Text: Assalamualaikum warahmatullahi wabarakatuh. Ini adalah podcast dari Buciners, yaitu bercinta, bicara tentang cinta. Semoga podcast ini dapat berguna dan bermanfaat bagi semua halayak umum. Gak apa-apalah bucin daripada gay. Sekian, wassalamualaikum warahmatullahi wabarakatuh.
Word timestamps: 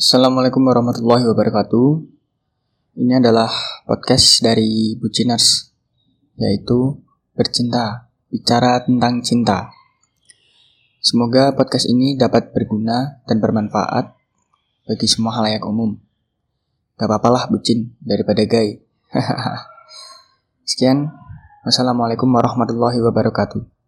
Assalamualaikum 0.00 0.64
warahmatullahi 0.64 1.28
wabarakatuh. 1.28 1.88
Ini 3.04 3.20
adalah 3.20 3.52
podcast 3.84 4.40
dari 4.40 4.96
Buciners, 4.96 5.76
yaitu 6.40 7.04
bercinta, 7.36 8.08
bicara 8.32 8.80
tentang 8.80 9.20
cinta. 9.20 9.68
Semoga 11.04 11.52
podcast 11.52 11.84
ini 11.84 12.16
dapat 12.16 12.48
berguna 12.56 13.20
dan 13.28 13.44
bermanfaat 13.44 14.16
bagi 14.88 15.04
semua 15.04 15.36
halayak 15.36 15.68
umum. 15.68 16.00
Gak 16.96 17.04
apa-apalah 17.04 17.52
bucin 17.52 17.92
daripada 18.00 18.40
gay. 18.48 18.80
Sekian, 20.64 21.12
wassalamualaikum 21.68 22.32
warahmatullahi 22.32 23.04
wabarakatuh. 23.04 23.79